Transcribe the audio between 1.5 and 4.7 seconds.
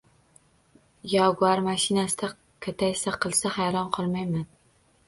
mashinasida kataysa qilsa, hayron qolmayman.